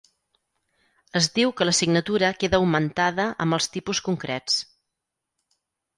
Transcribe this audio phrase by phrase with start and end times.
[1.19, 4.57] Es diu que la signatura queda augmentada amb els tipus concrets.